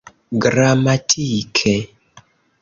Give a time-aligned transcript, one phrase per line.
[0.41, 1.73] gramatike